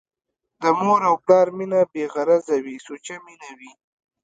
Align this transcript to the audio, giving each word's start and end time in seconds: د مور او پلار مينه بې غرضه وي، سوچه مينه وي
د 0.61 0.63
مور 0.79 1.01
او 1.09 1.15
پلار 1.23 1.47
مينه 1.57 1.79
بې 1.91 2.03
غرضه 2.13 2.55
وي، 2.63 2.75
سوچه 2.85 3.15
مينه 3.25 3.49
وي 3.57 3.71